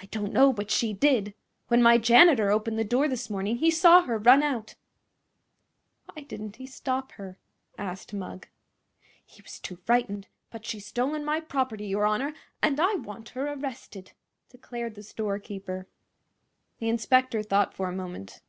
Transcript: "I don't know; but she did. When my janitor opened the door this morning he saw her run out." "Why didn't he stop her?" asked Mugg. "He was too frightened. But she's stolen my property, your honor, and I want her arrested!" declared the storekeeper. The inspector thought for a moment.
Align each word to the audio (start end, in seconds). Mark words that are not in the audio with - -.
"I 0.00 0.06
don't 0.06 0.32
know; 0.32 0.54
but 0.54 0.70
she 0.70 0.94
did. 0.94 1.34
When 1.68 1.82
my 1.82 1.98
janitor 1.98 2.50
opened 2.50 2.78
the 2.78 2.82
door 2.82 3.08
this 3.08 3.28
morning 3.28 3.56
he 3.58 3.70
saw 3.70 4.00
her 4.04 4.16
run 4.16 4.42
out." 4.42 4.74
"Why 6.10 6.22
didn't 6.22 6.56
he 6.56 6.66
stop 6.66 7.12
her?" 7.20 7.38
asked 7.76 8.14
Mugg. 8.14 8.48
"He 9.22 9.42
was 9.42 9.60
too 9.60 9.76
frightened. 9.76 10.28
But 10.50 10.64
she's 10.64 10.86
stolen 10.86 11.26
my 11.26 11.40
property, 11.42 11.84
your 11.86 12.06
honor, 12.06 12.32
and 12.62 12.80
I 12.80 12.94
want 12.94 13.28
her 13.36 13.46
arrested!" 13.52 14.12
declared 14.48 14.94
the 14.94 15.02
storekeeper. 15.02 15.88
The 16.78 16.88
inspector 16.88 17.42
thought 17.42 17.74
for 17.74 17.90
a 17.90 17.94
moment. 17.94 18.40